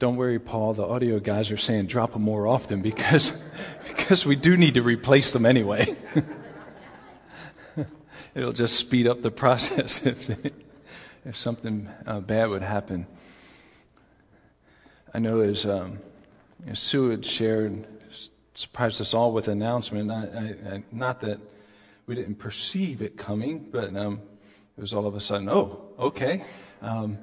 [0.00, 0.72] don't worry, Paul.
[0.72, 3.44] The audio guys are saying drop them more often because,
[3.86, 5.94] because we do need to replace them anyway.
[8.34, 10.50] It'll just speed up the process if, they,
[11.26, 13.06] if something uh, bad would happen.
[15.12, 15.98] I know as, um,
[16.66, 17.86] as Sue had shared,
[18.54, 20.10] surprised us all with an announcement.
[20.10, 21.38] I, I, I, not that
[22.06, 24.22] we didn't perceive it coming, but um,
[24.78, 26.42] it was all of a sudden, oh, okay.
[26.80, 27.18] Um,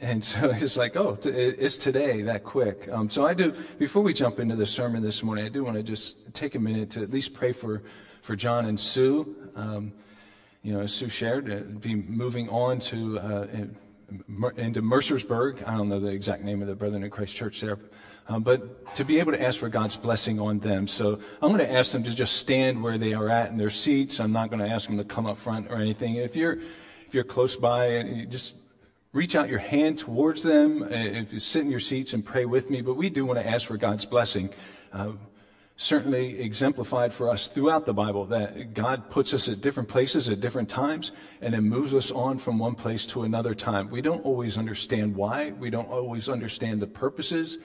[0.00, 2.88] and so it's like, oh, it's today, that quick.
[2.90, 5.76] Um, so I do, before we jump into the sermon this morning, I do want
[5.76, 7.82] to just take a minute to at least pray for,
[8.22, 9.50] for John and Sue.
[9.54, 9.92] Um,
[10.62, 13.46] you know, as Sue shared, uh, be moving on to uh,
[14.56, 15.66] into Mercersburg.
[15.66, 17.78] I don't know the exact name of the Brethren in Christ Church there,
[18.28, 20.86] um, but to be able to ask for God's blessing on them.
[20.86, 23.70] So I'm going to ask them to just stand where they are at in their
[23.70, 24.20] seats.
[24.20, 26.14] I'm not going to ask them to come up front or anything.
[26.14, 26.58] If you're
[27.06, 28.54] if you're close by, you just
[29.12, 30.82] reach out your hand towards them.
[30.90, 33.46] If you sit in your seats and pray with me, but we do want to
[33.46, 34.50] ask for God's blessing.
[34.92, 35.12] Uh,
[35.76, 40.40] certainly exemplified for us throughout the Bible that God puts us at different places at
[40.40, 43.90] different times and then moves us on from one place to another time.
[43.90, 47.58] We don't always understand why, we don't always understand the purposes,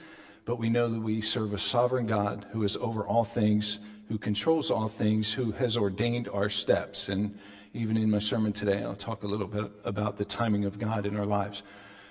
[0.46, 4.18] but we know that we serve a sovereign God who is over all things, who
[4.18, 7.10] controls all things, who has ordained our steps.
[7.10, 7.38] And
[7.74, 11.06] even in my sermon today, I'll talk a little bit about the timing of God
[11.06, 11.64] in our lives.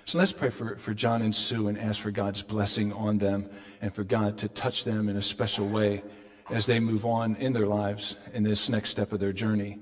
[0.05, 3.49] So let's pray for, for John and Sue and ask for God's blessing on them
[3.81, 6.01] and for God to touch them in a special way
[6.49, 9.79] as they move on in their lives in this next step of their journey.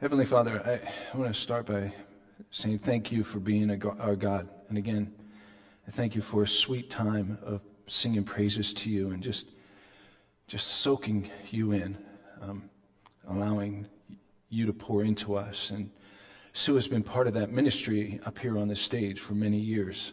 [0.00, 0.80] Heavenly Father,
[1.12, 1.92] I, want to start by
[2.52, 4.48] saying thank you for being our God.
[4.68, 5.12] And again,
[5.88, 9.48] I thank you for a sweet time of singing praises to you and just,
[10.46, 11.98] just soaking you in,
[12.42, 12.70] um,
[13.28, 13.86] allowing
[14.48, 15.90] you to pour into us and
[16.58, 20.12] Sue has been part of that ministry up here on the stage for many years,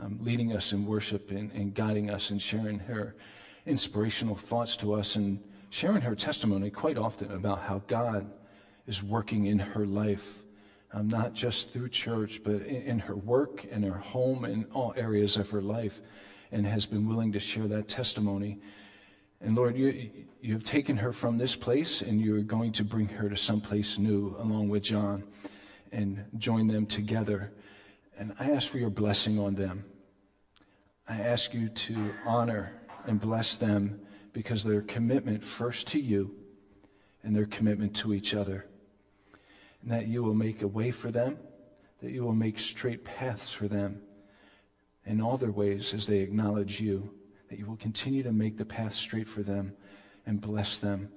[0.00, 3.14] um, leading us in worship and, and guiding us and sharing her
[3.66, 8.30] inspirational thoughts to us and sharing her testimony quite often about how God
[8.86, 10.42] is working in her life,
[10.94, 14.94] um, not just through church, but in, in her work, in her home, in all
[14.96, 16.00] areas of her life,
[16.50, 18.58] and has been willing to share that testimony.
[19.40, 20.10] And Lord, you,
[20.40, 23.98] you have taken her from this place and you're going to bring her to someplace
[23.98, 25.24] new along with John
[25.92, 27.52] and join them together.
[28.18, 29.84] And I ask for your blessing on them.
[31.08, 32.72] I ask you to honor
[33.06, 34.00] and bless them
[34.32, 36.34] because their commitment first to you
[37.22, 38.66] and their commitment to each other.
[39.82, 41.38] And that you will make a way for them,
[42.02, 44.02] that you will make straight paths for them
[45.06, 47.10] in all their ways as they acknowledge you,
[47.48, 49.72] that you will continue to make the path straight for them
[50.26, 51.08] and bless them.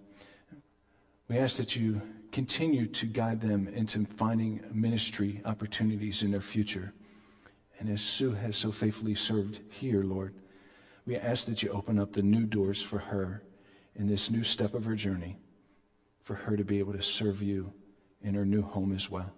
[1.27, 6.93] We ask that you continue to guide them into finding ministry opportunities in their future.
[7.79, 10.33] And as Sue has so faithfully served here, Lord,
[11.05, 13.43] we ask that you open up the new doors for her
[13.95, 15.37] in this new step of her journey,
[16.23, 17.73] for her to be able to serve you
[18.21, 19.33] in her new home as well.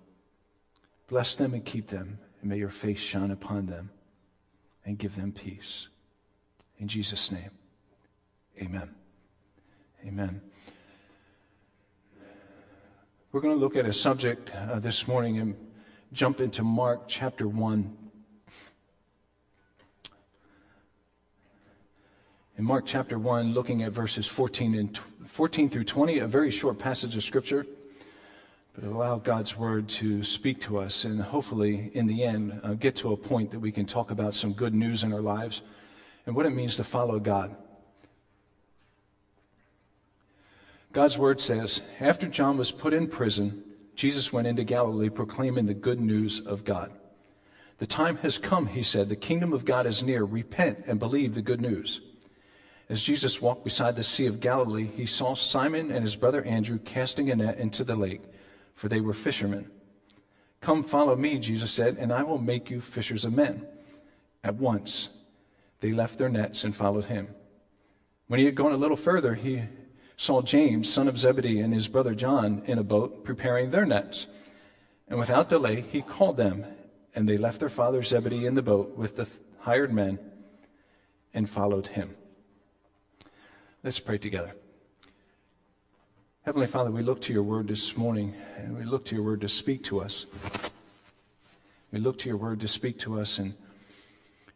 [1.07, 3.89] Bless them and keep them, and may your face shine upon them
[4.85, 5.87] and give them peace.
[6.79, 7.51] In Jesus' name,
[8.61, 8.89] amen.
[10.06, 10.41] Amen.
[13.31, 15.56] We're going to look at a subject uh, this morning and
[16.11, 17.97] jump into Mark chapter 1.
[22.57, 26.78] In Mark chapter 1, looking at verses 14, and 14 through 20, a very short
[26.78, 27.66] passage of Scripture,
[28.75, 32.95] but allow God's Word to speak to us and hopefully, in the end, uh, get
[32.97, 35.61] to a point that we can talk about some good news in our lives
[36.25, 37.56] and what it means to follow God.
[40.91, 43.63] God's word says, After John was put in prison,
[43.95, 46.91] Jesus went into Galilee proclaiming the good news of God.
[47.79, 49.09] The time has come, he said.
[49.09, 50.23] The kingdom of God is near.
[50.23, 52.01] Repent and believe the good news.
[52.90, 56.78] As Jesus walked beside the Sea of Galilee, he saw Simon and his brother Andrew
[56.78, 58.22] casting a net into the lake,
[58.75, 59.70] for they were fishermen.
[60.61, 63.66] Come, follow me, Jesus said, and I will make you fishers of men.
[64.43, 65.09] At once,
[65.84, 67.28] they left their nets and followed him.
[68.28, 69.64] When he had gone a little further, he
[70.16, 74.28] saw James, son of Zebedee, and his brother John in a boat preparing their nets.
[75.09, 76.66] And without delay, he called them,
[77.14, 80.20] and they left their father Zebedee in the boat with the hired men
[81.34, 82.16] and followed him.
[83.84, 84.56] Let's pray together.
[86.44, 89.41] Heavenly Father, we look to your word this morning, and we look to your word
[89.41, 90.28] to speak to us.
[91.91, 93.53] We look to your word to speak to us and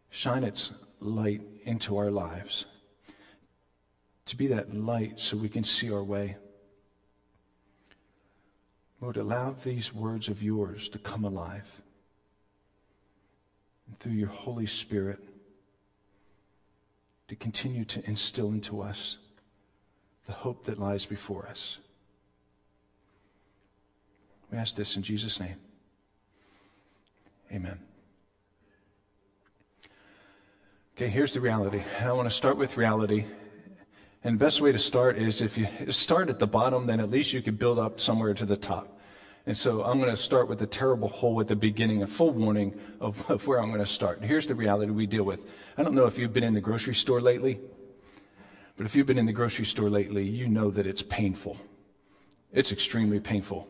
[0.08, 2.66] shine its light into our lives
[4.26, 6.36] to be that light so we can see our way.
[9.00, 11.66] Lord, allow these words of yours to come alive.
[13.86, 15.18] And through your Holy Spirit
[17.28, 19.16] to continue to instill into us
[20.26, 21.78] the hope that lies before us.
[24.50, 25.56] We ask this in Jesus' name.
[27.52, 27.78] Amen.
[30.98, 31.80] Okay, here's the reality.
[32.00, 33.24] I want to start with reality.
[34.24, 37.08] And the best way to start is if you start at the bottom, then at
[37.08, 38.98] least you can build up somewhere to the top.
[39.46, 42.32] And so I'm going to start with the terrible hole at the beginning, a full
[42.32, 44.24] warning of, of where I'm going to start.
[44.24, 45.46] Here's the reality we deal with.
[45.76, 47.60] I don't know if you've been in the grocery store lately,
[48.76, 51.58] but if you've been in the grocery store lately, you know that it's painful.
[52.52, 53.68] It's extremely painful.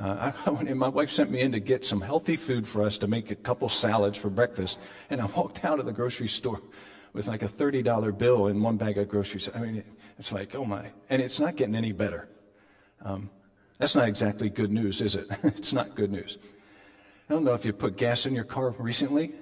[0.00, 3.06] Uh, I, my wife sent me in to get some healthy food for us to
[3.06, 4.78] make a couple salads for breakfast,
[5.10, 6.60] and I walked out of the grocery store
[7.12, 9.48] with like a $30 bill and one bag of groceries.
[9.54, 9.84] I mean,
[10.18, 10.86] it's like, oh my.
[11.10, 12.28] And it's not getting any better.
[13.04, 13.30] Um,
[13.78, 15.26] that's not exactly good news, is it?
[15.44, 16.38] it's not good news.
[17.28, 19.32] I don't know if you put gas in your car recently.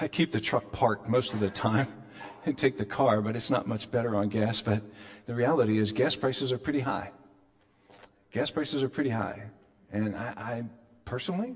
[0.00, 1.88] I keep the truck parked most of the time
[2.44, 4.60] and take the car, but it's not much better on gas.
[4.60, 4.82] But
[5.26, 7.10] the reality is, gas prices are pretty high.
[8.32, 9.42] Gas prices are pretty high.
[9.92, 10.64] And I, I
[11.04, 11.54] personally,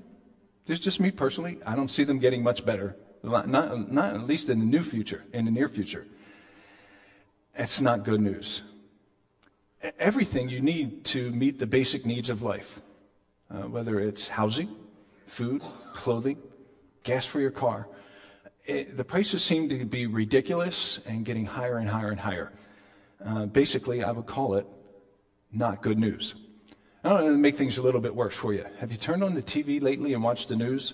[0.65, 2.95] just, just me personally, I don't see them getting much better.
[3.23, 6.07] Not, not at least in the new future, in the near future.
[7.55, 8.63] It's not good news
[9.99, 12.81] everything you need to meet the basic needs of life,
[13.49, 14.75] uh, whether it's housing,
[15.25, 15.61] food,
[15.93, 16.37] clothing,
[17.03, 17.87] gas for your car.
[18.65, 22.51] It, the prices seem to be ridiculous and getting higher and higher and higher.
[23.23, 24.67] Uh, basically, I would call it
[25.51, 26.35] not good news.
[27.03, 28.65] I don't to make things a little bit worse for you.
[28.79, 30.93] Have you turned on the TV lately and watched the news?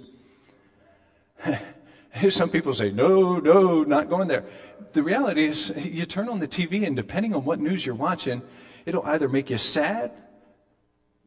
[2.29, 4.45] Some people say, no, no, not going there.
[4.93, 8.41] The reality is, you turn on the TV, and depending on what news you're watching,
[8.87, 10.13] It'll either make you sad,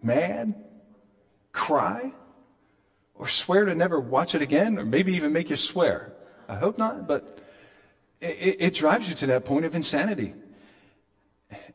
[0.03, 0.55] mad,
[1.53, 2.11] cry,
[3.15, 6.15] or swear to never watch it again, or maybe even make you swear.
[6.49, 7.39] I hope not, but
[8.19, 10.33] it, it, drives you to that point of insanity.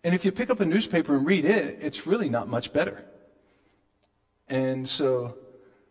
[0.03, 3.05] And if you pick up a newspaper and read it, it's really not much better.
[4.47, 5.37] And so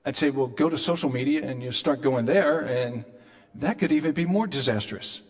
[0.05, 3.05] I'd say, well, go to social media and you start going there, and
[3.56, 5.23] that could even be more disastrous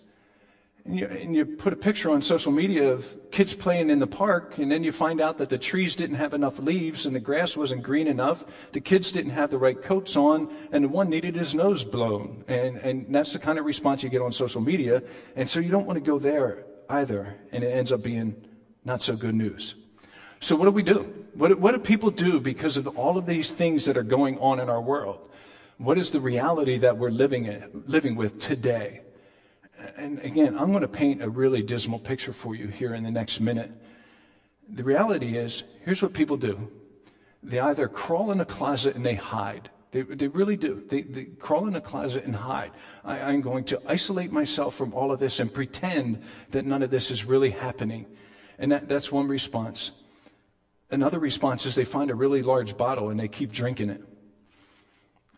[0.85, 4.06] and you, and you put a picture on social media of kids playing in the
[4.06, 7.21] park, and then you find out that the trees didn't have enough leaves and the
[7.21, 8.44] grass wasn't green enough.
[8.73, 12.44] The kids didn't have the right coats on, and the one needed his nose blown.
[12.49, 15.03] And, and that's the kind of response you get on social media.
[15.37, 18.37] And so you don't want to go there either, and it ends up being
[18.85, 19.75] not so good news.
[20.41, 21.13] So what do we do?
[21.35, 24.61] What, what do people do because of all of these things that are going on
[24.61, 25.21] in our world?
[25.79, 29.01] What is the reality that we're living in, living with today?
[29.97, 33.11] and again, I'm going to paint a really dismal picture for you here in the
[33.11, 33.71] next minute.
[34.69, 36.71] The reality is, here's what people do
[37.43, 39.71] they either crawl in a closet and they hide.
[39.93, 40.83] They, they really do.
[40.89, 42.73] They, they crawl in a closet and hide.
[43.05, 46.91] I, I'm going to isolate myself from all of this and pretend that none of
[46.91, 48.07] this is really happening.
[48.59, 49.91] And that, that's one response.
[50.91, 54.03] Another response is they find a really large bottle and they keep drinking it.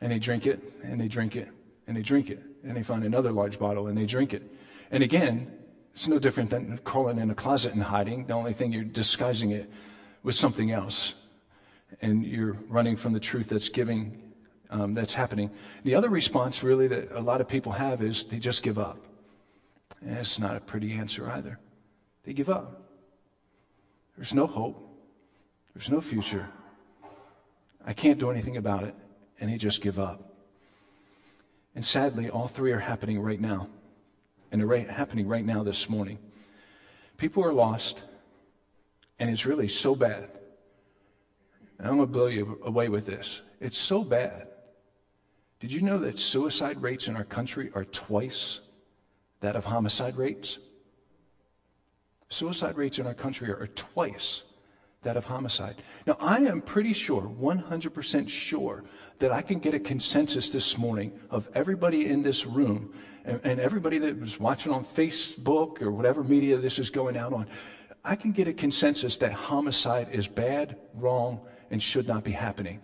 [0.00, 1.48] And they drink it, and they drink it,
[1.86, 4.42] and they drink it and they find another large bottle and they drink it.
[4.90, 5.52] And again,
[5.94, 8.26] it's no different than crawling in a closet and hiding.
[8.26, 9.70] The only thing you're disguising it
[10.22, 11.14] with something else.
[12.02, 14.20] And you're running from the truth that's giving,
[14.70, 15.50] um, that's happening.
[15.84, 18.98] The other response, really, that a lot of people have is they just give up.
[20.02, 21.58] And it's not a pretty answer either.
[22.24, 22.85] They give up.
[24.16, 24.82] There's no hope.
[25.74, 26.48] There's no future.
[27.84, 28.94] I can't do anything about it.
[29.38, 30.34] And he just give up.
[31.74, 33.68] And sadly, all three are happening right now.
[34.50, 36.18] And they're happening right now this morning.
[37.18, 38.02] People are lost,
[39.18, 40.28] and it's really so bad.
[41.78, 43.42] And I'm going to blow you away with this.
[43.60, 44.48] It's so bad.
[45.60, 48.60] Did you know that suicide rates in our country are twice
[49.40, 50.58] that of homicide rates?
[52.28, 54.42] Suicide rates in our country are twice
[55.02, 55.76] that of homicide.
[56.06, 58.84] Now, I am pretty sure, 100% sure,
[59.20, 62.92] that I can get a consensus this morning of everybody in this room
[63.24, 67.32] and, and, everybody that was watching on Facebook or whatever media this is going out
[67.32, 67.46] on.
[68.04, 71.40] I can get a consensus that homicide is bad, wrong,
[71.70, 72.80] and should not be happening.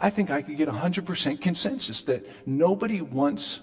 [0.00, 3.60] I think I could get 100% consensus that nobody wants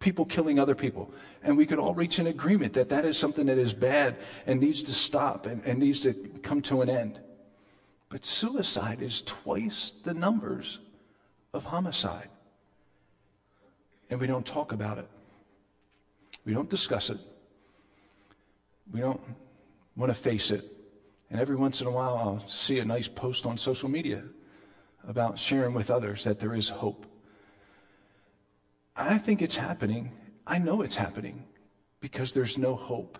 [0.00, 1.12] people killing other people.
[1.42, 4.60] And we could all reach an agreement that that is something that is bad and
[4.60, 7.20] needs to stop and, and needs to come to an end.
[8.08, 10.78] But suicide is twice the numbers
[11.52, 12.28] of homicide.
[14.10, 15.08] And we don't talk about it.
[16.44, 17.18] We don't discuss it.
[18.90, 19.20] We don't
[19.96, 20.64] want to face it.
[21.30, 24.22] And every once in a while, I'll see a nice post on social media
[25.06, 27.04] about sharing with others that there is hope.
[28.98, 30.10] I think it's happening.
[30.46, 31.44] I know it's happening
[32.00, 33.18] because there's no hope.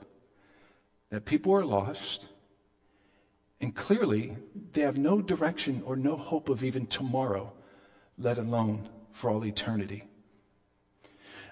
[1.11, 2.27] That people are lost,
[3.61, 4.37] and clearly
[4.73, 7.53] they have no direction or no hope of even tomorrow,
[8.19, 10.05] let alone for all eternity.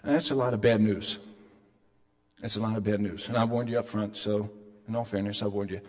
[0.02, 1.18] And that's a lot of bad news.
[2.42, 3.28] That's a lot of bad news.
[3.28, 4.50] And I warned you up front, so
[4.86, 5.80] in all fairness, I warned you.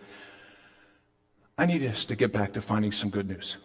[1.58, 3.58] I need us to get back to finding some good news.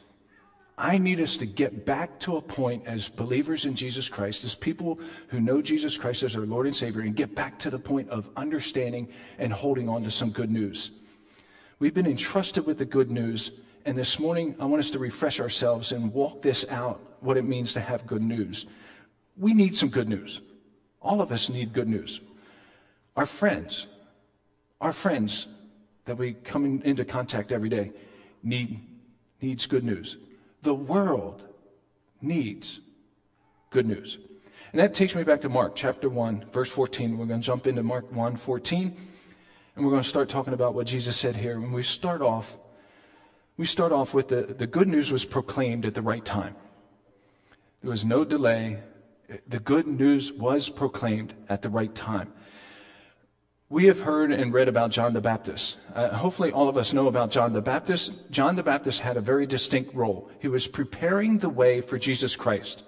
[0.79, 4.55] I need us to get back to a point as believers in Jesus Christ, as
[4.55, 4.99] people
[5.29, 8.09] who know Jesus Christ as our Lord and Savior, and get back to the point
[8.09, 10.91] of understanding and holding on to some good news.
[11.79, 13.53] We've been entrusted with the good news,
[13.85, 17.45] and this morning I want us to refresh ourselves and walk this out what it
[17.45, 18.67] means to have good news.
[19.37, 20.41] We need some good news.
[21.01, 22.21] All of us need good news.
[23.17, 23.87] Our friends,
[24.81, 25.49] our friends
[26.07, 27.93] that we come into contact every day
[28.43, 28.81] need
[29.41, 30.17] needs good news.
[30.63, 31.45] The world
[32.21, 32.81] needs
[33.71, 34.19] good news.
[34.73, 37.19] And that takes me back to Mark chapter 1, verse 14.
[37.19, 38.97] We're going to jump into Mark 1, 14,
[39.75, 41.61] and we're going to start talking about what Jesus said here.
[41.61, 42.57] When we start off,
[43.57, 46.55] we start off with the, the good news was proclaimed at the right time.
[47.83, 48.79] There was no delay.
[49.49, 52.33] The good news was proclaimed at the right time.
[53.73, 55.79] We have heard and read about John the Baptist.
[55.95, 58.13] Uh, hopefully, all of us know about John the Baptist.
[58.31, 60.31] John the Baptist had a very distinct role.
[60.41, 62.83] He was preparing the way for Jesus Christ.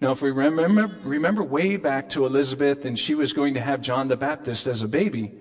[0.00, 3.82] Now, if we remember, remember way back to Elizabeth and she was going to have
[3.82, 5.34] John the Baptist as a baby,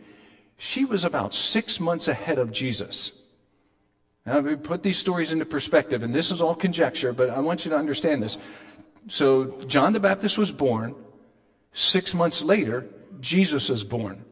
[0.58, 3.14] she was about six months ahead of Jesus.
[4.26, 7.40] Now, if we put these stories into perspective, and this is all conjecture, but I
[7.40, 8.38] want you to understand this.
[9.08, 10.96] So, John the Baptist was born.
[11.72, 12.90] Six months later,
[13.22, 14.26] Jesus was born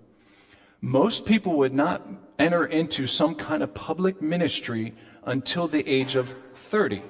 [0.83, 2.05] most people would not
[2.37, 7.01] enter into some kind of public ministry until the age of 30.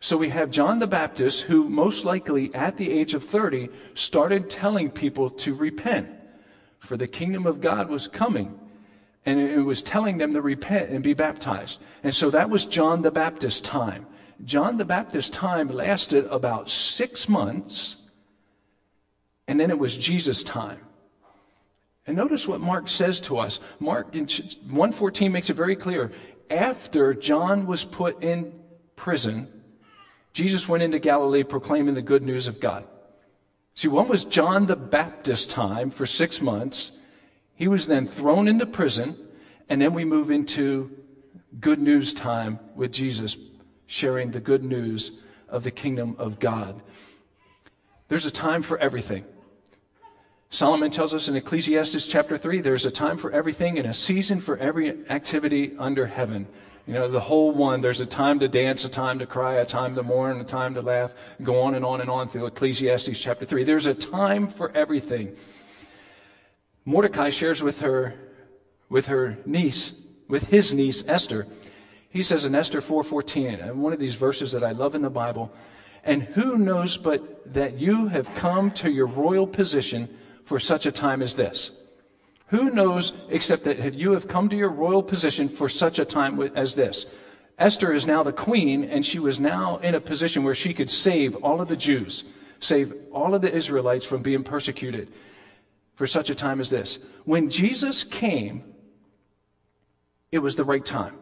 [0.00, 4.50] So we have John the Baptist, who most likely at the age of 30 started
[4.50, 6.08] telling people to repent,
[6.80, 8.58] for the kingdom of God was coming.
[9.24, 11.78] And it was telling them to repent and be baptized.
[12.02, 14.04] And so that was John the Baptist's time.
[14.44, 17.98] John the Baptist's time lasted about six months,
[19.46, 20.80] and then it was Jesus' time.
[22.06, 23.60] And notice what Mark says to us.
[23.78, 26.10] Mark in 114 makes it very clear.
[26.50, 28.52] After John was put in
[28.96, 29.48] prison,
[30.32, 32.86] Jesus went into Galilee proclaiming the good news of God.
[33.74, 36.92] See, one was John the Baptist time for six months.
[37.54, 39.16] He was then thrown into prison,
[39.68, 40.90] and then we move into
[41.60, 43.36] good news time with Jesus,
[43.86, 45.12] sharing the good news
[45.48, 46.80] of the kingdom of God.
[48.08, 49.24] There's a time for everything.
[50.52, 54.40] Solomon tells us in Ecclesiastes chapter 3 there's a time for everything and a season
[54.40, 56.44] for every activity under heaven.
[56.88, 57.80] You know, the whole one.
[57.80, 60.74] There's a time to dance, a time to cry, a time to mourn, a time
[60.74, 61.12] to laugh,
[61.44, 63.62] go on and on and on through Ecclesiastes chapter 3.
[63.62, 65.36] There's a time for everything.
[66.84, 68.14] Mordecai shares with her,
[68.88, 69.92] with her niece,
[70.26, 71.46] with his niece Esther.
[72.08, 75.10] He says in Esther 4:14, uh, one of these verses that I love in the
[75.10, 75.52] Bible,
[76.02, 80.08] and who knows but that you have come to your royal position
[80.44, 81.70] for such a time as this.
[82.48, 86.40] Who knows except that you have come to your royal position for such a time
[86.56, 87.06] as this?
[87.58, 90.90] Esther is now the queen, and she was now in a position where she could
[90.90, 92.24] save all of the Jews,
[92.58, 95.12] save all of the Israelites from being persecuted
[95.94, 96.98] for such a time as this.
[97.24, 98.64] When Jesus came,
[100.32, 101.18] it was the right time.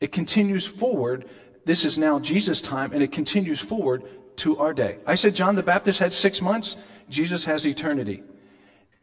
[0.00, 1.26] It continues forward.
[1.64, 4.02] This is now Jesus' time, and it continues forward
[4.36, 4.98] to our day.
[5.06, 6.76] I said John the Baptist had six months.
[7.08, 8.22] Jesus has eternity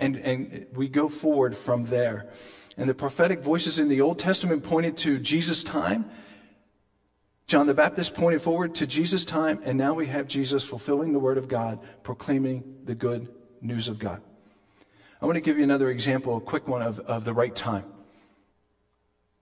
[0.02, 2.32] and, and we go forward from there.
[2.76, 6.10] And the prophetic voices in the Old Testament pointed to Jesus' time.
[7.46, 11.20] John the Baptist pointed forward to Jesus' time, and now we have Jesus fulfilling the
[11.20, 13.28] word of God, proclaiming the good
[13.62, 14.22] news of God.
[15.22, 17.86] I want to give you another example, a quick one of, of the right time.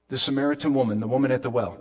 [0.10, 1.78] The Samaritan woman, the woman at the well.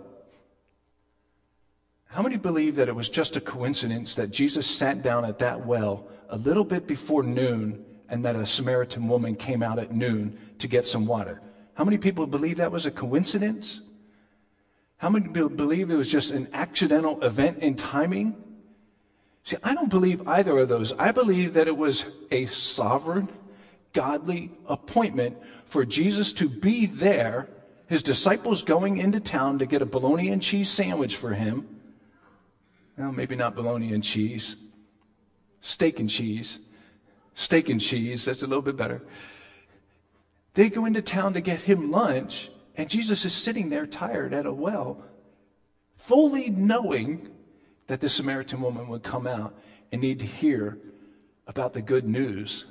[2.09, 5.63] How many believe that it was just a coincidence that Jesus sat down at that
[5.63, 10.35] well a little bit before noon and that a Samaritan woman came out at noon
[10.57, 11.39] to get some water.
[11.75, 13.81] How many people believe that was a coincidence?
[14.97, 18.35] How many believe it was just an accidental event in timing?
[19.43, 20.91] See, I don't believe either of those.
[20.93, 23.29] I believe that it was a sovereign,
[23.93, 27.47] godly appointment for Jesus to be there,
[27.85, 31.78] his disciples going into town to get a bologna and cheese sandwich for him.
[32.99, 34.55] Well, maybe not bologna and cheese,
[35.61, 36.59] steak and cheese
[37.39, 38.25] steak and cheese.
[38.25, 39.01] That's a little bit better.
[40.55, 44.45] They go into town to get him lunch, and Jesus is sitting there tired at
[44.45, 45.03] a well,
[45.95, 47.29] fully knowing
[47.87, 49.57] that the Samaritan woman would come out
[49.91, 50.77] and need to hear
[51.47, 52.65] about the good news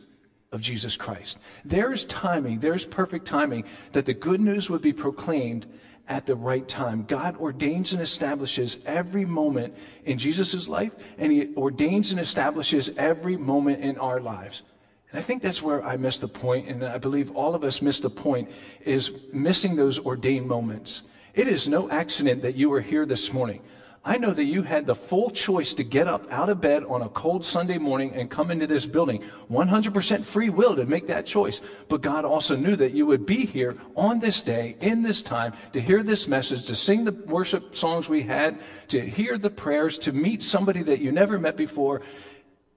[0.52, 1.38] of Jesus Christ.
[1.64, 5.66] There's timing, there's perfect timing that the good news would be proclaimed
[6.08, 7.04] at the right time.
[7.06, 9.74] God ordains and establishes every moment
[10.04, 14.62] in Jesus' life, and He ordains and establishes every moment in our lives.
[15.10, 17.82] And I think that's where I missed the point, and I believe all of us
[17.82, 18.50] missed the point,
[18.84, 21.02] is missing those ordained moments.
[21.34, 23.62] It is no accident that you are here this morning.
[24.08, 27.02] I know that you had the full choice to get up out of bed on
[27.02, 29.22] a cold Sunday morning and come into this building.
[29.50, 31.60] 100% free will to make that choice.
[31.90, 35.52] But God also knew that you would be here on this day, in this time,
[35.74, 39.98] to hear this message, to sing the worship songs we had, to hear the prayers,
[39.98, 42.00] to meet somebody that you never met before.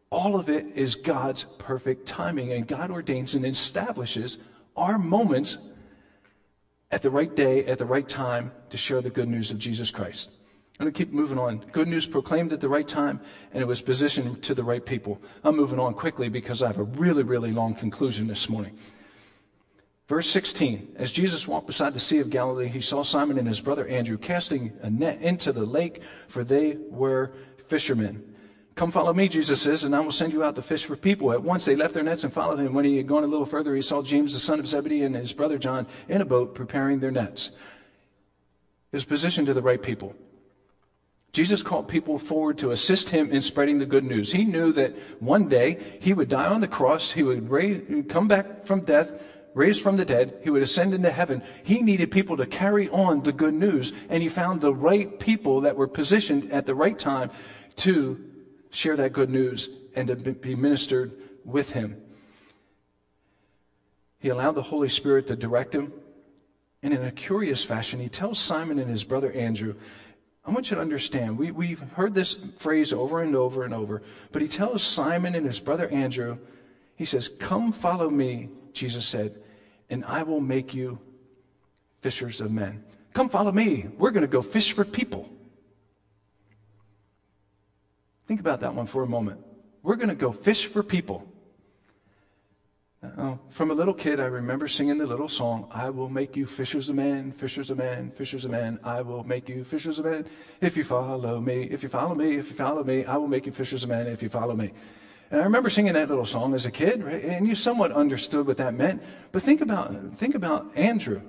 [0.10, 4.38] All of it is God's perfect timing, and God ordains and establishes
[4.76, 5.60] our moments
[6.92, 9.92] at the right day, at the right time to share the good news of Jesus
[9.92, 10.30] Christ.
[10.82, 11.64] I'm going to keep moving on.
[11.72, 13.22] Good news proclaimed at the right time,
[13.54, 15.22] and it was positioned to the right people.
[15.44, 18.76] I'm moving on quickly because I have a really, really long conclusion this morning.
[20.08, 23.62] Verse 16 As Jesus walked beside the Sea of Galilee, he saw Simon and his
[23.62, 27.32] brother Andrew casting a net into the lake, for they were
[27.68, 28.34] fishermen.
[28.74, 31.32] Come follow me, Jesus says, and I will send you out to fish for people.
[31.32, 32.74] At once they left their nets and followed him.
[32.74, 35.16] When he had gone a little further, he saw James, the son of Zebedee, and
[35.16, 37.52] his brother John in a boat preparing their nets.
[38.90, 40.16] He was positioned to the right people.
[41.32, 44.32] Jesus called people forward to assist him in spreading the good news.
[44.32, 48.28] He knew that one day he would die on the cross, he would raise, come
[48.28, 49.10] back from death,
[49.54, 51.42] raised from the dead, he would ascend into heaven.
[51.64, 55.62] He needed people to carry on the good news, and he found the right people
[55.62, 57.32] that were positioned at the right time
[57.78, 58.20] to
[58.70, 61.14] share that good news and to be ministered
[61.46, 62.02] with him.
[64.20, 65.94] He allowed the Holy Spirit to direct him.
[66.84, 69.76] And in a curious fashion, he tells Simon and his brother Andrew
[70.44, 74.02] I want you to understand, we, we've heard this phrase over and over and over,
[74.32, 76.40] but he tells Simon and his brother Andrew,
[76.96, 79.42] he says, Come follow me, Jesus said,
[79.90, 81.00] and I will make you
[82.02, 82.84] fishers of men.
[83.14, 83.88] Come follow me.
[83.98, 85.30] We're going to go fish for people.
[88.28, 89.42] Think about that one for a moment.
[89.84, 91.31] We're going to go fish for people.
[93.04, 96.46] Uh, from a little kid, I remember singing the little song, I will make you
[96.46, 98.80] fishers of men, fishers of men, fishers of men.
[98.84, 100.28] I will make you fishers of men
[100.62, 101.64] if you follow me.
[101.64, 104.06] If you follow me, if you follow me, I will make you fishers of men
[104.06, 104.72] if you follow me.
[105.32, 107.24] And I remember singing that little song as a kid, right?
[107.24, 109.02] And you somewhat understood what that meant.
[109.32, 111.24] But think about, think about Andrew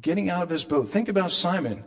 [0.00, 0.88] getting out of his boat.
[0.88, 1.82] Think about Simon.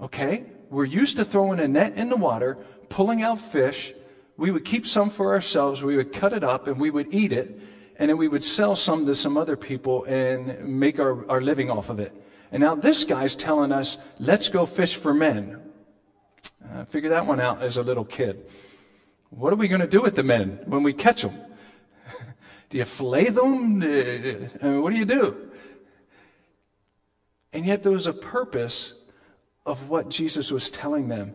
[0.00, 0.44] Okay?
[0.70, 2.58] We're used to throwing a net in the water,
[2.90, 3.92] pulling out fish.
[4.36, 5.82] We would keep some for ourselves.
[5.82, 7.58] We would cut it up and we would eat it
[7.98, 11.70] and then we would sell some to some other people and make our, our living
[11.70, 12.12] off of it.
[12.52, 15.60] And now this guy's telling us, let's go fish for men.
[16.64, 18.46] Uh, I figured that one out as a little kid.
[19.30, 21.38] What are we going to do with the men when we catch them?
[22.70, 23.82] do you fillet them?
[23.82, 25.50] Uh, uh, I mean, what do you do?
[27.52, 28.92] And yet there was a purpose
[29.64, 31.34] of what Jesus was telling them.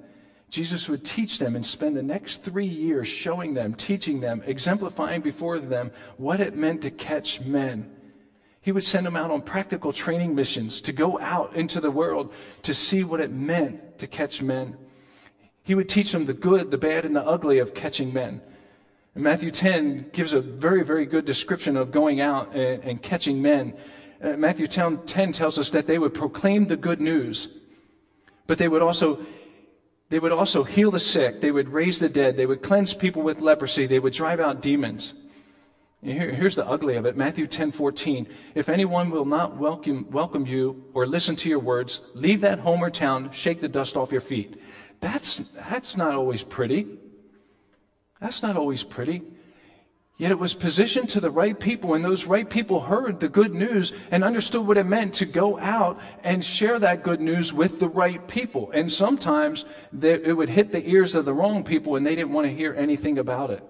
[0.51, 5.21] Jesus would teach them and spend the next three years showing them, teaching them, exemplifying
[5.21, 7.89] before them what it meant to catch men.
[8.59, 12.33] He would send them out on practical training missions to go out into the world
[12.63, 14.77] to see what it meant to catch men.
[15.63, 18.41] He would teach them the good, the bad, and the ugly of catching men.
[19.15, 23.41] And Matthew 10 gives a very, very good description of going out and, and catching
[23.41, 23.73] men.
[24.21, 27.47] Uh, Matthew 10, 10 tells us that they would proclaim the good news,
[28.47, 29.25] but they would also
[30.11, 31.39] they would also heal the sick.
[31.39, 32.35] They would raise the dead.
[32.35, 33.85] They would cleanse people with leprosy.
[33.85, 35.13] They would drive out demons.
[36.03, 37.15] Here, here's the ugly of it.
[37.15, 38.27] Matthew 10, 14.
[38.53, 42.83] If anyone will not welcome, welcome you or listen to your words, leave that home
[42.83, 44.61] or town, shake the dust off your feet.
[44.99, 45.37] That's,
[45.69, 46.87] that's not always pretty.
[48.19, 49.21] That's not always pretty.
[50.21, 53.55] Yet it was positioned to the right people, and those right people heard the good
[53.55, 57.79] news and understood what it meant to go out and share that good news with
[57.79, 58.69] the right people.
[58.69, 62.33] And sometimes they, it would hit the ears of the wrong people, and they didn't
[62.33, 63.63] want to hear anything about it.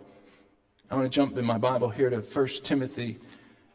[0.90, 3.18] I want to jump in my Bible here to 1 Timothy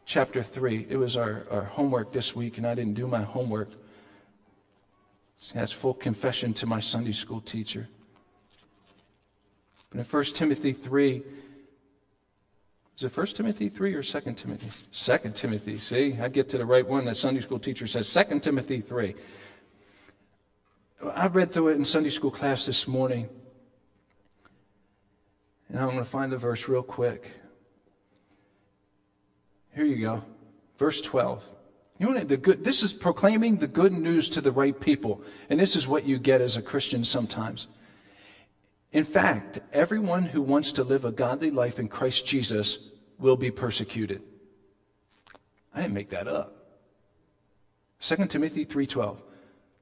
[0.05, 0.85] chapter 3.
[0.87, 3.69] It was our, our homework this week, and I didn't do my homework.
[5.51, 7.89] That's full confession to my Sunday school teacher.
[9.89, 11.23] But in 1 Timothy 3,
[12.97, 14.87] is it 1 Timothy 3 or 2 Timothy?
[14.91, 15.77] 2 Timothy.
[15.77, 17.05] See, I get to the right one.
[17.05, 19.13] That Sunday school teacher says 2 Timothy 3.
[21.13, 23.29] I read through it in Sunday school class this morning.
[25.69, 27.29] And I'm going to find the verse real quick.
[29.75, 30.23] Here you go.
[30.79, 31.43] Verse 12.
[31.99, 35.21] You know, the good, this is proclaiming the good news to the right people.
[35.51, 37.67] And this is what you get as a Christian sometimes.
[38.91, 42.79] In fact, everyone who wants to live a godly life in Christ Jesus
[43.17, 44.21] will be persecuted.
[45.73, 46.53] I didn't make that up.
[47.99, 49.23] 2 Timothy 3:12.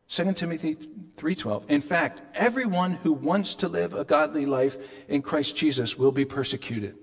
[0.08, 0.78] 2 Timothy
[1.18, 1.66] 3:12.
[1.70, 6.26] In fact, everyone who wants to live a godly life in Christ Jesus will be
[6.26, 6.96] persecuted.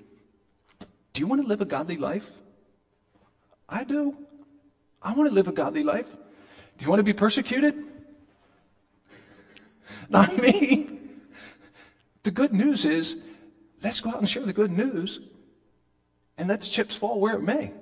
[1.13, 2.31] Do you want to live a godly life?
[3.69, 4.17] I do.
[5.03, 6.11] I want to live a godly life.
[6.79, 7.75] Do you want to be persecuted?
[10.09, 11.02] Not me.
[12.23, 13.17] The good news is
[13.83, 15.21] let's go out and share the good news
[16.39, 17.73] and let the chips fall where it may.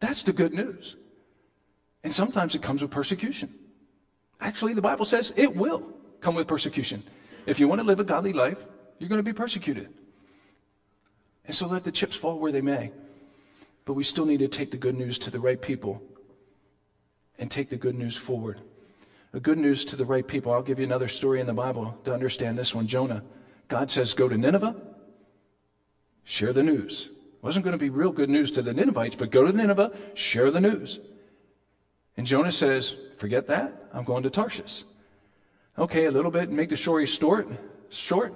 [0.00, 0.96] That's the good news.
[2.04, 3.54] And sometimes it comes with persecution.
[4.40, 7.02] Actually, the Bible says it will come with persecution.
[7.46, 8.58] If you want to live a godly life,
[8.98, 9.88] you're going to be persecuted.
[11.44, 12.92] And so let the chips fall where they may.
[13.84, 16.00] But we still need to take the good news to the right people
[17.38, 18.60] and take the good news forward.
[19.32, 20.52] The good news to the right people.
[20.52, 22.86] I'll give you another story in the Bible to understand this one.
[22.86, 23.22] Jonah.
[23.72, 24.76] God says, go to Nineveh,
[26.24, 27.08] share the news.
[27.40, 30.50] Wasn't going to be real good news to the Ninevites, but go to Nineveh, share
[30.50, 30.98] the news.
[32.18, 33.72] And Jonah says, forget that.
[33.94, 34.84] I'm going to Tarshish.
[35.78, 37.48] Okay, a little bit, make the story short.
[37.88, 38.34] Short.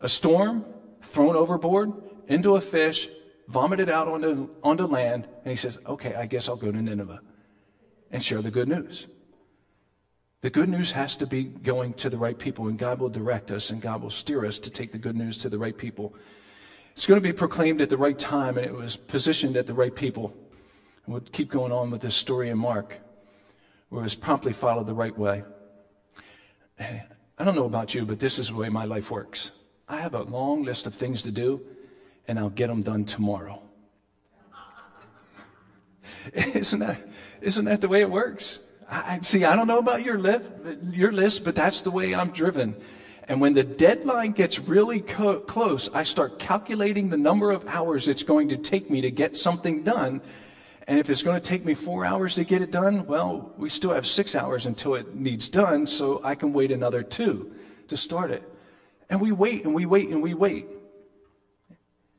[0.00, 0.64] A storm,
[1.02, 1.92] thrown overboard,
[2.26, 3.08] into a fish,
[3.46, 7.20] vomited out onto, onto land, and he says, okay, I guess I'll go to Nineveh
[8.10, 9.06] and share the good news.
[10.42, 13.50] The good news has to be going to the right people, and God will direct
[13.50, 16.14] us and God will steer us to take the good news to the right people.
[16.94, 19.74] It's going to be proclaimed at the right time, and it was positioned at the
[19.74, 20.34] right people.
[21.04, 22.98] And we'll keep going on with this story in Mark,
[23.90, 25.44] where it was promptly followed the right way.
[26.80, 29.50] I don't know about you, but this is the way my life works.
[29.88, 31.60] I have a long list of things to do,
[32.26, 33.62] and I'll get them done tomorrow.
[36.32, 37.08] isn't, that,
[37.42, 38.60] isn't that the way it works?
[38.90, 40.50] I, see, I don't know about your list,
[40.90, 42.76] your list, but that's the way I'm driven.
[43.24, 48.08] And when the deadline gets really co- close, I start calculating the number of hours
[48.08, 50.20] it's going to take me to get something done.
[50.88, 53.68] And if it's going to take me four hours to get it done, well, we
[53.68, 57.52] still have six hours until it needs done, so I can wait another two
[57.88, 58.42] to start it.
[59.08, 60.66] And we wait and we wait and we wait.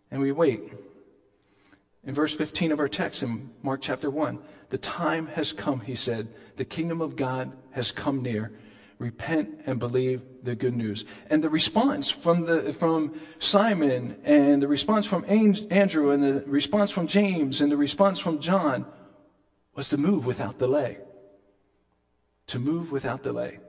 [0.09, 0.61] And we wait.
[2.03, 5.95] In verse 15 of our text in Mark chapter 1, the time has come, he
[5.95, 6.33] said.
[6.55, 8.51] The kingdom of God has come near.
[8.97, 11.05] Repent and believe the good news.
[11.29, 16.91] And the response from, the, from Simon and the response from Andrew and the response
[16.91, 18.85] from James and the response from John
[19.75, 20.97] was to move without delay.
[22.47, 23.59] To move without delay.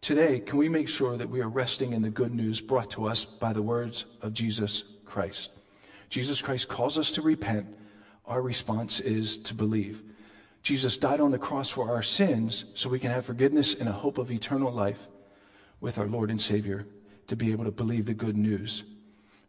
[0.00, 3.06] Today, can we make sure that we are resting in the good news brought to
[3.06, 5.50] us by the words of Jesus Christ?
[6.14, 7.66] Jesus Christ calls us to repent
[8.24, 10.00] our response is to believe.
[10.62, 13.92] Jesus died on the cross for our sins so we can have forgiveness and a
[13.92, 15.08] hope of eternal life
[15.80, 16.86] with our Lord and Savior
[17.26, 18.84] to be able to believe the good news.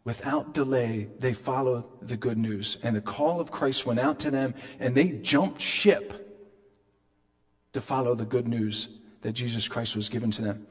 [0.06, 2.80] Without delay, they followed the good news.
[2.82, 6.36] And the call of Christ went out to them, and they jumped ship
[7.74, 8.88] to follow the good news
[9.22, 10.66] that Jesus Christ was given to them.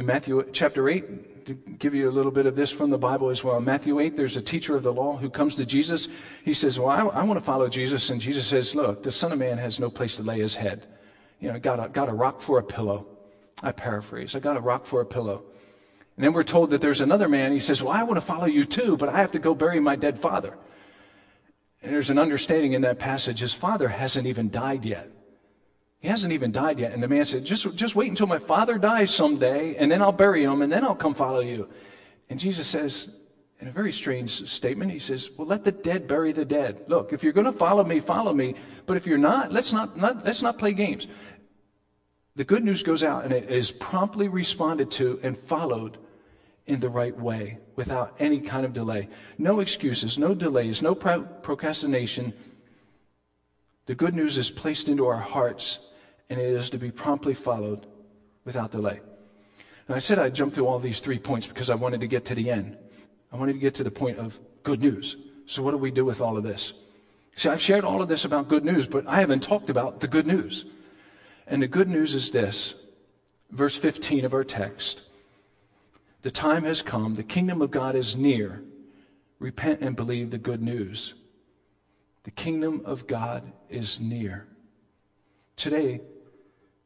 [0.00, 3.28] In Matthew chapter 8, to give you a little bit of this from the Bible
[3.28, 3.58] as well.
[3.58, 6.08] In Matthew 8, there's a teacher of the law who comes to Jesus.
[6.42, 8.08] He says, Well, I, I want to follow Jesus.
[8.08, 10.86] And Jesus says, Look, the Son of Man has no place to lay his head.
[11.38, 13.08] You know, got a, got a rock for a pillow.
[13.62, 14.34] I paraphrase.
[14.34, 15.42] I got a rock for a pillow.
[16.16, 17.52] And then we're told that there's another man.
[17.52, 19.80] He says, Well, I want to follow you too, but I have to go bury
[19.80, 20.56] my dead father.
[21.82, 23.40] And there's an understanding in that passage.
[23.40, 25.10] His father hasn't even died yet.
[26.00, 26.92] He hasn't even died yet.
[26.92, 30.12] And the man said, just, just wait until my father dies someday, and then I'll
[30.12, 31.68] bury him, and then I'll come follow you.
[32.30, 33.10] And Jesus says,
[33.60, 36.84] in a very strange statement, he says, Well, let the dead bury the dead.
[36.88, 38.54] Look, if you're going to follow me, follow me.
[38.86, 41.06] But if you're not, let's not, not, let's not play games.
[42.36, 45.98] The good news goes out, and it is promptly responded to and followed
[46.66, 49.10] in the right way without any kind of delay.
[49.36, 52.32] No excuses, no delays, no pro- procrastination.
[53.84, 55.80] The good news is placed into our hearts
[56.30, 57.86] and it is to be promptly followed
[58.44, 59.00] without delay.
[59.86, 62.24] And I said I'd jump through all these three points because I wanted to get
[62.26, 62.76] to the end.
[63.32, 65.16] I wanted to get to the point of good news.
[65.46, 66.72] So what do we do with all of this?
[67.34, 70.06] See, I've shared all of this about good news, but I haven't talked about the
[70.06, 70.64] good news.
[71.46, 72.74] And the good news is this
[73.50, 75.00] verse 15 of our text.
[76.22, 78.62] The time has come, the kingdom of God is near.
[79.40, 81.14] Repent and believe the good news.
[82.24, 84.46] The kingdom of God is near.
[85.56, 86.00] Today,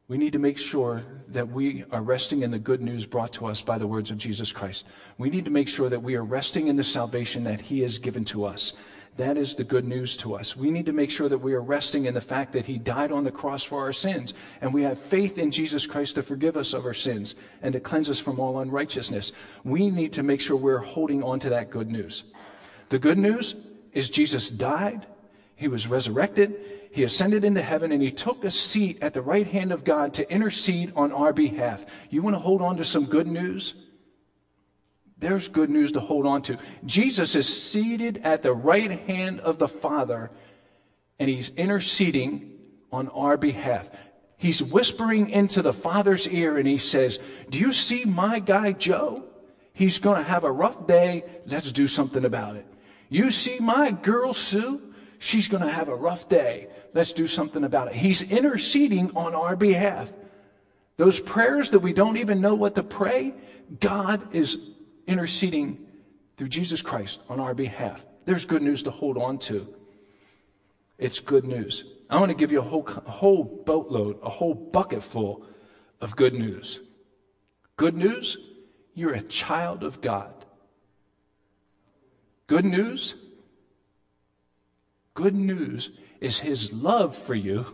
[0.07, 3.47] we need to make sure that we are resting in the good news brought to
[3.47, 4.85] us by the words of Jesus Christ.
[5.17, 7.97] We need to make sure that we are resting in the salvation that He has
[7.97, 8.73] given to us.
[9.17, 10.55] That is the good news to us.
[10.55, 13.11] We need to make sure that we are resting in the fact that He died
[13.11, 16.55] on the cross for our sins, and we have faith in Jesus Christ to forgive
[16.55, 19.31] us of our sins and to cleanse us from all unrighteousness.
[19.63, 22.23] We need to make sure we're holding on to that good news.
[22.89, 23.55] The good news
[23.91, 25.07] is Jesus died,
[25.55, 29.45] He was resurrected, He ascended into heaven, and He took a seat at the right
[29.45, 31.85] hand of God to intercede on our behalf.
[32.09, 33.75] You want to hold on to some good news?
[35.17, 36.57] There's good news to hold on to.
[36.85, 40.31] Jesus is seated at the right hand of the Father,
[41.19, 42.53] and he's interceding
[42.93, 43.89] on our behalf.
[44.37, 49.25] He's whispering into the Father's ear, and he says, Do you see my guy Joe?
[49.73, 51.25] He's going to have a rough day.
[51.45, 52.65] Let's do something about it.
[53.09, 54.93] You see my girl Sue?
[55.19, 56.67] She's going to have a rough day.
[56.93, 57.95] Let's do something about it.
[57.95, 60.11] He's interceding on our behalf.
[60.97, 63.33] Those prayers that we don't even know what to pray,
[63.79, 64.57] God is
[65.07, 65.85] interceding
[66.37, 68.05] through Jesus Christ on our behalf.
[68.25, 69.73] There's good news to hold on to.
[70.97, 71.83] It's good news.
[72.09, 75.45] I want to give you a whole, a whole boatload, a whole bucket full
[76.01, 76.79] of good news.
[77.77, 78.37] Good news,
[78.93, 80.45] you're a child of God.
[82.47, 83.15] Good news,
[85.15, 85.89] good news
[86.21, 87.65] is His love for you.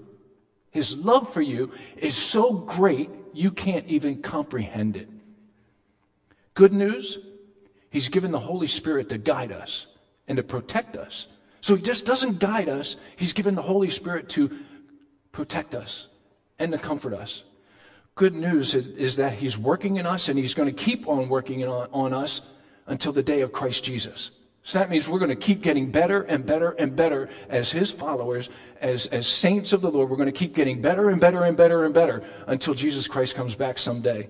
[0.70, 5.10] His love for you is so great you can't even comprehend it.
[6.54, 7.18] Good news,
[7.90, 9.86] He's given the Holy Spirit to guide us
[10.28, 11.28] and to protect us.
[11.60, 14.50] So He just doesn't guide us, He's given the Holy Spirit to
[15.34, 16.08] protect us
[16.58, 17.44] and to comfort us.
[18.16, 21.28] Good news is, is that He's working in us and He's going to keep on
[21.28, 22.42] working on, on us
[22.88, 24.32] until the day of Christ Jesus.
[24.64, 27.92] So that means we're going to keep getting better and better and better as His
[27.92, 30.10] followers, as, as saints of the Lord.
[30.10, 33.36] We're going to keep getting better and better and better and better until Jesus Christ
[33.36, 34.30] comes back someday.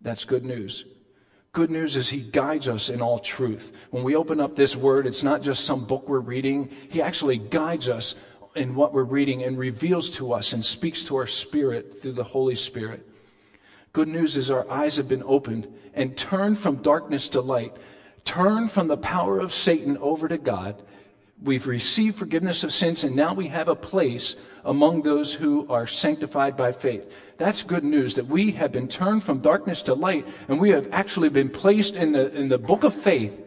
[0.00, 0.86] That's good news.
[1.52, 3.72] Good news is He guides us in all truth.
[3.90, 6.70] When we open up this word, it's not just some book we're reading.
[6.88, 8.14] He actually guides us
[8.54, 12.24] in what we're reading and reveals to us and speaks to our spirit through the
[12.24, 13.06] Holy Spirit.
[13.92, 17.74] Good news is our eyes have been opened and turned from darkness to light,
[18.26, 20.82] turned from the power of Satan over to God.
[21.42, 25.86] We've received forgiveness of sins, and now we have a place among those who are
[25.86, 27.10] sanctified by faith.
[27.38, 30.88] That's good news that we have been turned from darkness to light and we have
[30.92, 33.42] actually been placed in the, in the book of faith,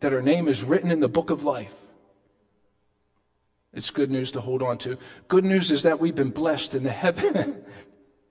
[0.00, 1.74] that our name is written in the book of life.
[3.72, 4.96] It's good news to hold on to.
[5.28, 7.64] Good news is that we've been blessed in the heaven.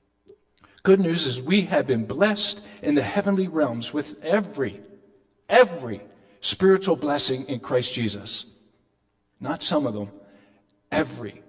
[0.84, 4.82] good news is we have been blessed in the heavenly realms with every,
[5.50, 6.02] every
[6.42, 8.46] spiritual blessing in Christ Jesus.
[9.40, 10.12] Not some of them,
[10.92, 11.42] every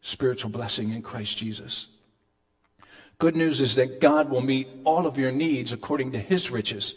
[0.00, 1.86] spiritual blessing in Christ Jesus.
[3.18, 6.94] Good news is that God will meet all of your needs according to his riches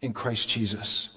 [0.00, 1.10] in Christ Jesus.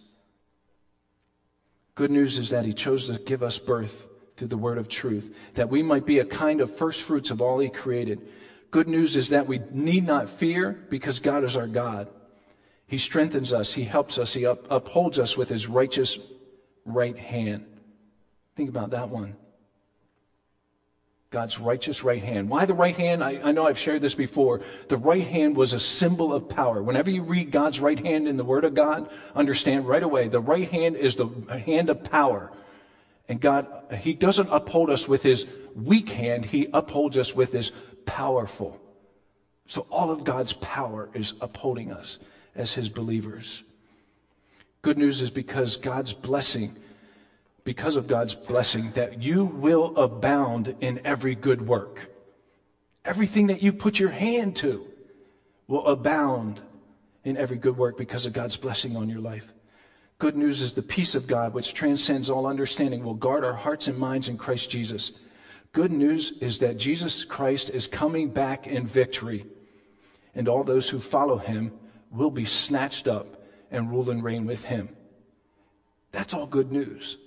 [1.96, 5.36] Good news is that he chose to give us birth through the word of truth,
[5.56, 8.22] that we might be a kind of first fruits of all he created.
[8.72, 12.10] Good news is that we need not fear because God is our God.
[12.90, 16.18] He strengthens us, he helps us, he up, upholds us with his righteous
[16.86, 17.64] right hand.
[18.56, 19.36] Think about that one.
[21.30, 22.50] God's righteous right hand.
[22.50, 23.24] Why the right hand?
[23.24, 24.62] I, I, know I've shared this before.
[24.88, 26.82] The right hand was a symbol of power.
[26.82, 30.40] Whenever you read God's right hand in the Word of God, understand right away the
[30.40, 31.28] right hand is the
[31.64, 32.52] hand of power.
[33.28, 33.68] And God,
[34.00, 37.72] He doesn't uphold us with His weak hand, He upholds us with His
[38.08, 38.82] powerful.
[39.68, 42.18] So all of God's power is upholding us
[42.56, 43.64] as His believers.
[44.82, 46.78] Good news is because God's blessing
[47.70, 52.10] because of God's blessing, that you will abound in every good work.
[53.06, 54.88] Everything that you put your hand to
[55.68, 56.62] will abound
[57.24, 59.54] in every good work because of God's blessing on your life.
[60.18, 63.88] Good news is the peace of God, which transcends all understanding, will guard our hearts
[63.88, 65.12] and minds in Christ Jesus.
[65.72, 69.46] Good news is that Jesus Christ is coming back in victory,
[70.34, 71.72] and all those who follow him
[72.12, 74.90] will be snatched up and rule and reign with him.
[76.12, 77.18] That's all good news.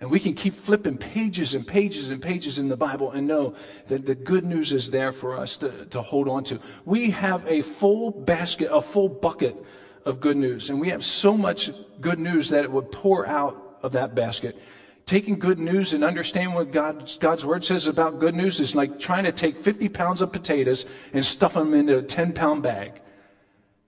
[0.00, 3.54] And we can keep flipping pages and pages and pages in the Bible and know
[3.86, 6.58] that the good news is there for us to, to hold on to.
[6.84, 9.56] We have a full basket, a full bucket
[10.04, 10.70] of good news.
[10.70, 11.70] And we have so much
[12.00, 14.60] good news that it would pour out of that basket.
[15.06, 18.98] Taking good news and understanding what God's, God's word says about good news is like
[18.98, 23.00] trying to take 50 pounds of potatoes and stuff them into a 10 pound bag.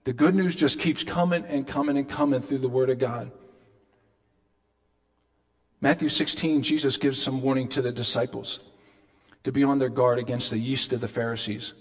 [0.05, 3.31] The good news just keeps coming and coming and coming through the word of God.
[5.81, 8.59] Matthew 16, Jesus gives some warning to the disciples
[9.43, 11.73] to be on their guard against the yeast of the Pharisees.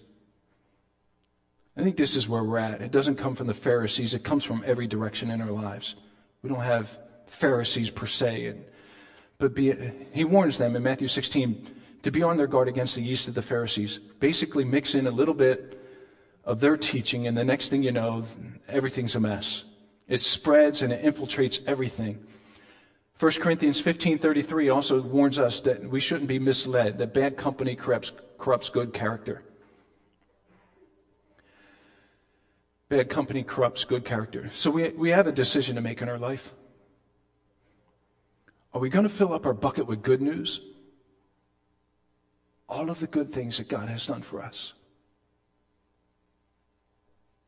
[1.77, 2.81] I think this is where we're at.
[2.81, 5.95] It doesn't come from the Pharisees, it comes from every direction in our lives.
[6.43, 8.55] We don't have Pharisees per se.
[9.39, 9.75] But be,
[10.13, 11.67] he warns them in Matthew 16
[12.03, 13.99] to be on their guard against the yeast of the Pharisees.
[14.21, 15.84] Basically, mix in a little bit
[16.45, 18.25] of their teaching, and the next thing you know,
[18.69, 19.65] everything's a mess.
[20.09, 22.25] It spreads and it infiltrates everything.
[23.19, 28.13] 1 Corinthians 15:33 also warns us that we shouldn't be misled, that bad company corrupts,
[28.39, 29.43] corrupts good character.
[32.89, 34.51] Bad company corrupts good character.
[34.53, 36.53] So we, we have a decision to make in our life.
[38.75, 40.61] Are we going to fill up our bucket with good news?
[42.69, 44.75] All of the good things that God has done for us.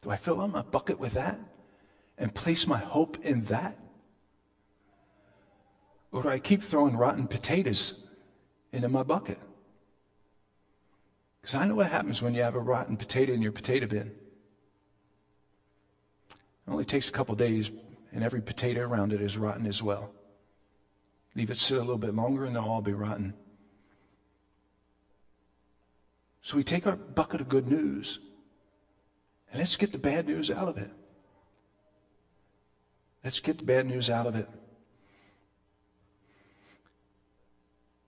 [0.07, 1.37] Do I fill up my bucket with that
[2.17, 3.77] and place my hope in that?
[6.13, 8.05] Or do I keep throwing rotten potatoes
[8.71, 9.41] into my bucket?
[11.41, 14.13] Because I know what happens when you have a rotten potato in your potato bin.
[16.31, 17.73] It only takes a couple days,
[18.13, 20.13] and every potato around it is rotten as well.
[21.35, 23.35] Leave it sit a little bit longer, and they'll all be rotten.
[26.43, 28.21] So we take our bucket of good news,
[29.51, 30.91] and let's get the bad news out of it.
[33.25, 34.49] Let's get the bad news out of it.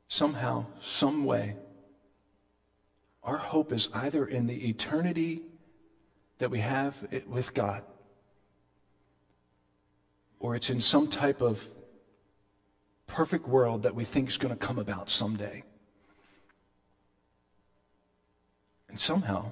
[0.09, 1.57] Somehow, some way,
[3.23, 5.43] our hope is either in the eternity
[6.39, 7.83] that we have with God
[10.41, 11.69] or it's in some type of
[13.07, 15.63] perfect world that we think is going to come about someday.
[18.89, 19.51] And somehow,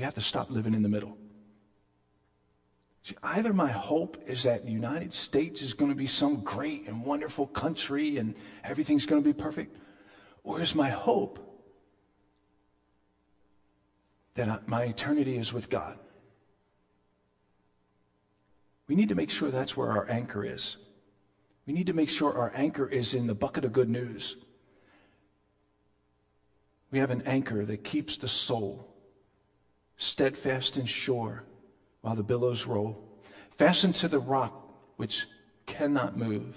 [0.00, 1.14] we have to stop living in the middle.
[3.02, 6.86] See, either my hope is that the United States is going to be some great
[6.86, 8.34] and wonderful country and
[8.64, 9.76] everything's going to be perfect,
[10.42, 11.38] or is my hope
[14.36, 15.98] that my eternity is with God?
[18.86, 20.78] We need to make sure that's where our anchor is.
[21.66, 24.36] We need to make sure our anchor is in the bucket of good news.
[26.90, 28.86] We have an anchor that keeps the soul
[30.00, 31.44] steadfast and sure
[32.00, 32.98] while the billows roll,
[33.58, 35.26] fastened to the rock which
[35.66, 36.56] cannot move,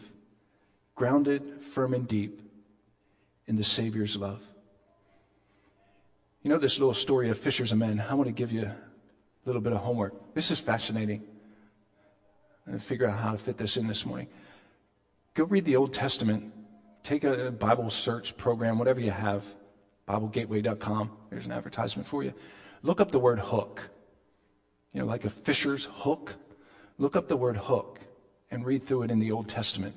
[0.96, 2.42] grounded firm and deep
[3.46, 4.42] in the Savior's love.
[6.42, 8.02] You know this little story of fishers of men?
[8.10, 8.76] I want to give you a
[9.46, 10.34] little bit of homework.
[10.34, 11.24] This is fascinating
[12.66, 14.28] and figure out how to fit this in this morning.
[15.34, 16.54] Go read the Old Testament.
[17.04, 19.46] Take a Bible search program, whatever you have,
[20.08, 21.12] BibleGateway.com.
[21.30, 22.34] There's an advertisement for you.
[22.84, 23.82] Look up the word hook.
[24.92, 26.36] You know, like a fisher's hook.
[26.98, 28.00] Look up the word hook
[28.52, 29.96] and read through it in the Old Testament.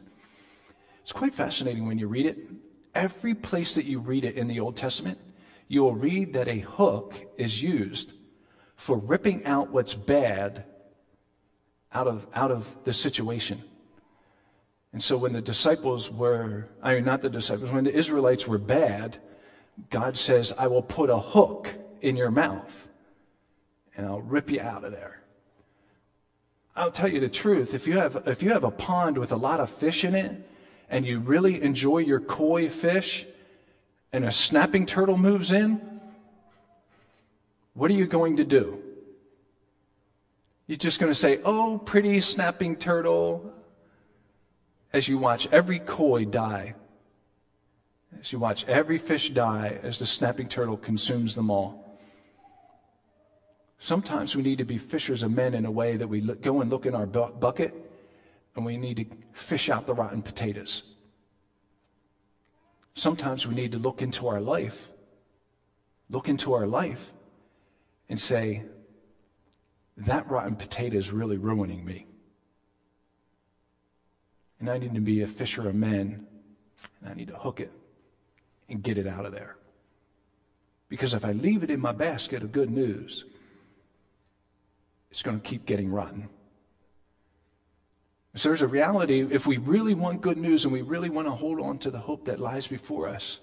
[1.02, 2.38] It's quite fascinating when you read it.
[2.94, 5.18] Every place that you read it in the Old Testament,
[5.68, 8.12] you will read that a hook is used
[8.76, 10.64] for ripping out what's bad
[11.92, 13.62] out of, out of the situation.
[14.92, 18.58] And so when the disciples were, I mean, not the disciples, when the Israelites were
[18.58, 19.18] bad,
[19.90, 22.88] God says, I will put a hook in your mouth
[23.96, 25.22] and I'll rip you out of there.
[26.74, 27.72] I'll tell you the truth.
[27.72, 30.32] If you have, if you have a pond with a lot of fish in it
[30.90, 33.26] and you really enjoy your koi fish
[34.12, 35.80] and a snapping turtle moves in,
[37.72, 38.82] what are you going to do?
[40.66, 43.52] You're just going to say, oh, pretty snapping turtle,
[44.92, 46.74] as you watch every koi die,
[48.20, 51.85] as you watch every fish die as the snapping turtle consumes them all.
[53.78, 56.60] Sometimes we need to be fishers of men in a way that we look, go
[56.60, 57.74] and look in our bu- bucket
[58.54, 60.82] and we need to fish out the rotten potatoes.
[62.94, 64.90] Sometimes we need to look into our life,
[66.08, 67.12] look into our life
[68.08, 68.62] and say,
[69.98, 72.06] that rotten potato is really ruining me.
[74.58, 76.26] And I need to be a fisher of men,
[77.00, 77.72] and I need to hook it
[78.70, 79.56] and get it out of there.
[80.88, 83.24] Because if I leave it in my basket of good news,
[85.10, 86.28] it's going to keep getting rotten.
[88.34, 91.32] So there's a reality, if we really want good news and we really want to
[91.32, 93.40] hold on to the hope that lies before us,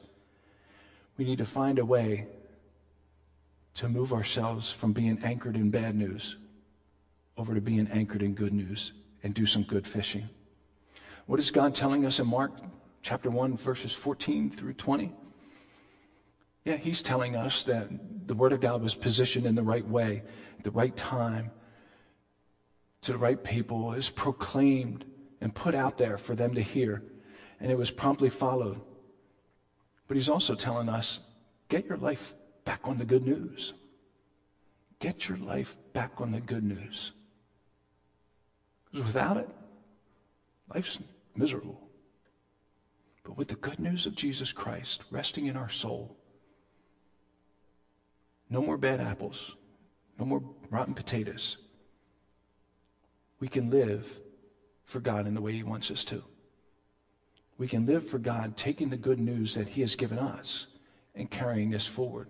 [1.17, 2.27] we need to find a way
[3.73, 6.37] to move ourselves from being anchored in bad news
[7.37, 10.29] over to being anchored in good news and do some good fishing.
[11.25, 12.51] What is God telling us in Mark
[13.01, 15.11] chapter 1, verses 14 through 20?
[16.65, 17.89] Yeah, he's telling us that
[18.27, 20.21] the Word of God was positioned in the right way,
[20.63, 21.51] the right time,
[23.03, 25.05] to the right people, is proclaimed
[25.41, 27.03] and put out there for them to hear,
[27.59, 28.79] and it was promptly followed.
[30.07, 31.19] But he's also telling us
[31.69, 32.35] get your life
[32.65, 33.73] back on the good news.
[34.99, 37.11] Get your life back on the good news.
[38.85, 39.49] Because without it,
[40.73, 41.01] life's
[41.35, 41.81] miserable.
[43.23, 46.17] But with the good news of Jesus Christ resting in our soul,
[48.49, 49.55] no more bad apples,
[50.19, 51.57] no more rotten potatoes.
[53.43, 54.21] We can live
[54.85, 56.23] for God in the way He wants us to.
[57.57, 60.67] We can live for God taking the good news that He has given us
[61.13, 62.29] and carrying this forward.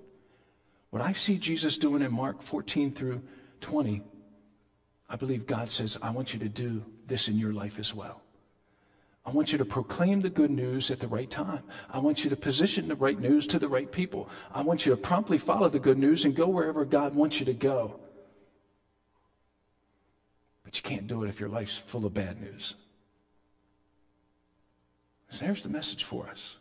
[0.90, 3.22] What I see Jesus doing in Mark 14 through
[3.62, 4.02] 20,
[5.08, 8.24] I believe God says, I want you to do this in your life as well.
[9.24, 11.62] I want you to proclaim the good news at the right time.
[11.92, 14.30] I want you to position the right news to the right people.
[14.52, 17.46] I want you to promptly follow the good news and go wherever God wants you
[17.46, 18.00] to go.
[20.74, 22.74] But you can't do it if your life's full of bad news.
[25.30, 26.56] So there's the message for us.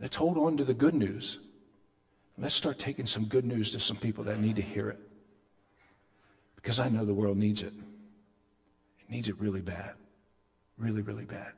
[0.00, 1.38] Let's hold on to the good news.
[2.36, 4.98] Let's start taking some good news to some people that need to hear it.
[6.56, 7.72] Because I know the world needs it.
[8.98, 9.92] It needs it really bad.
[10.78, 11.52] Really, really bad.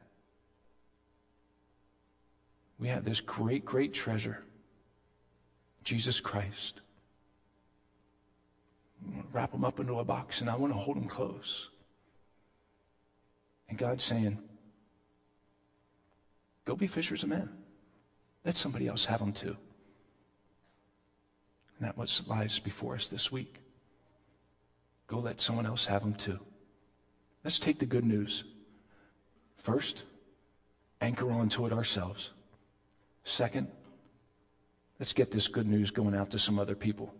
[2.79, 4.43] We have this great, great treasure
[5.83, 6.81] Jesus Christ.
[9.33, 11.71] Wrap them up into a box and I want to hold them close.
[13.69, 14.39] And God's saying,
[16.65, 17.49] Go be fishers of men.
[18.45, 19.57] Let somebody else have them too.
[21.79, 23.61] And that what lies before us this week.
[25.07, 26.39] Go let someone else have them too.
[27.43, 28.45] Let's take the good news.
[29.57, 30.05] First,
[31.01, 32.31] anchor onto it ourselves.
[33.25, 33.69] Second,
[34.99, 37.15] let's get this good news going out to some other people.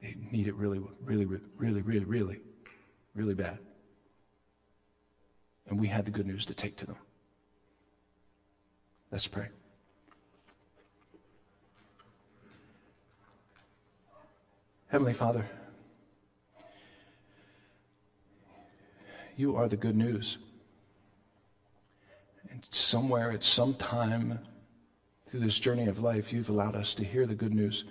[0.00, 1.40] They need it really, really, really,
[1.82, 2.40] really, really,
[3.14, 3.58] really bad.
[5.68, 6.96] And we had the good news to take to them.
[9.12, 9.48] Let's pray.
[14.88, 15.48] Heavenly Father,
[19.36, 20.38] you are the good news.
[22.50, 24.40] And somewhere at some time
[25.28, 27.84] through this journey of life, you've allowed us to hear the good news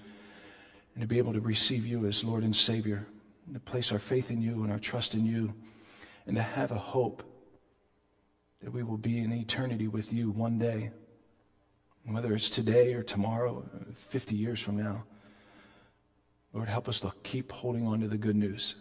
[0.99, 3.07] and to be able to receive you as Lord and Savior,
[3.45, 5.53] and to place our faith in you and our trust in you,
[6.27, 7.23] and to have a hope
[8.61, 10.91] that we will be in eternity with you one day
[12.05, 13.63] whether it's today or tomorrow,
[13.95, 15.03] 50 years from now.
[16.53, 18.75] Lord, help us to keep holding on to the good news.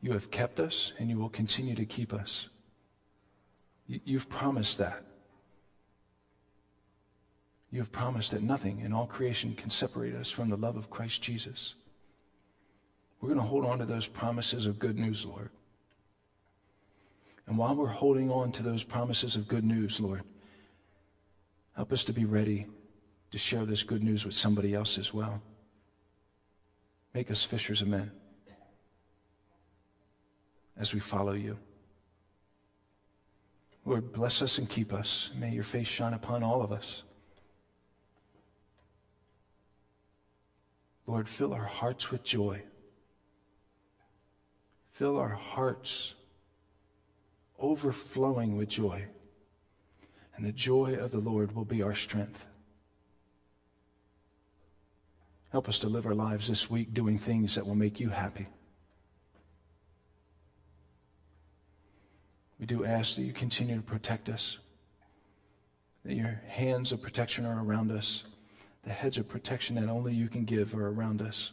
[0.00, 2.48] You have kept us and you will continue to keep us.
[3.86, 5.04] You've promised that.
[7.70, 10.90] You have promised that nothing in all creation can separate us from the love of
[10.90, 11.74] Christ Jesus.
[13.20, 15.50] We're going to hold on to those promises of good news, Lord.
[17.46, 20.22] And while we're holding on to those promises of good news, Lord,
[21.74, 22.66] help us to be ready
[23.30, 25.40] to share this good news with somebody else as well.
[27.14, 28.10] Make us fishers of men
[30.78, 31.58] as we follow you.
[33.84, 35.30] Lord, bless us and keep us.
[35.36, 37.04] May your face shine upon all of us.
[41.06, 42.62] Lord, fill our hearts with joy.
[44.92, 46.14] Fill our hearts
[47.58, 49.04] overflowing with joy.
[50.36, 52.46] And the joy of the Lord will be our strength.
[55.50, 58.46] Help us to live our lives this week doing things that will make you happy.
[62.58, 64.58] We do ask that you continue to protect us,
[66.04, 68.24] that your hands of protection are around us,
[68.86, 71.50] the hedge of protection that only you can give are around us.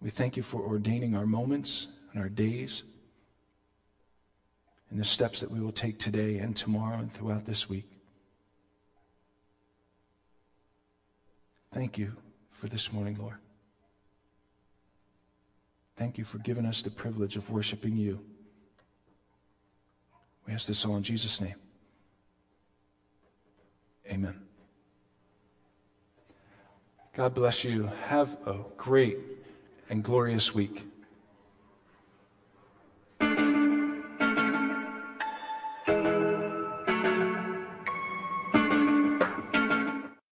[0.00, 2.84] We thank you for ordaining our moments and our days
[4.90, 7.90] and the steps that we will take today and tomorrow and throughout this week.
[11.72, 12.12] Thank you
[12.52, 13.38] for this morning, Lord.
[15.96, 18.20] Thank you for giving us the privilege of worshiping you.
[20.46, 21.56] We ask this all in Jesus' name.
[24.08, 24.43] Amen.
[27.16, 27.88] God bless you.
[28.08, 29.18] Have a great
[29.88, 30.82] and glorious week.